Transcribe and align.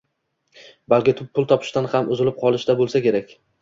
balki 0.93 1.15
pul 1.23 1.47
topishdan 1.53 1.91
ham 1.95 2.13
uzilib 2.19 2.43
qolishida 2.43 2.81
bo‘lsa 2.85 3.09
kerak. 3.09 3.43